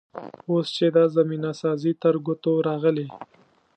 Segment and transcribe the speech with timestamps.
[0.49, 3.07] اوس چې دا زمینه سازي تر ګوتو راغلې.